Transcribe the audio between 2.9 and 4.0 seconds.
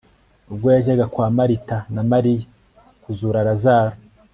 kuzura lazaro